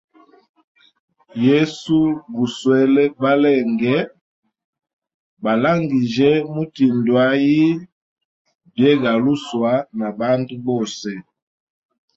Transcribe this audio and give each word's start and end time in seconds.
Yesu 1.45 1.97
guswele 2.35 3.03
balenge, 3.21 3.95
balangijye 5.43 6.31
mutindwʼayi 6.53 7.63
byegaluswa 8.73 9.71
na 9.97 10.07
bandu 10.19 10.55
bose. 10.65 11.11